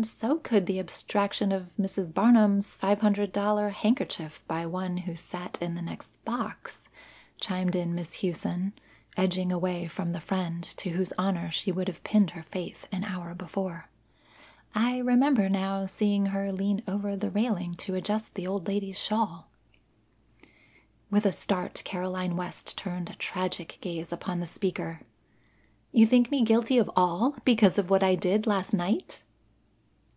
[0.00, 2.12] "And so could the abstraction of Mrs.
[2.14, 6.84] Barnum's five hundred dollar handkerchief by one who sat in the next box,"
[7.38, 8.72] chimed in Miss Hughson,
[9.16, 13.02] edging away from the friend to whose honour she would have pinned her faith an
[13.04, 13.88] hour before.
[14.74, 19.48] "I remember now seeing her lean over the railing to adjust the old lady's shawl."
[21.10, 25.00] With a start, Caroline West turned a tragic gaze upon the speaker.
[25.92, 29.22] "You think me guilty of all because of what I did last night?"